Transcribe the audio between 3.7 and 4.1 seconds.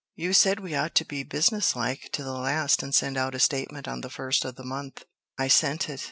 on the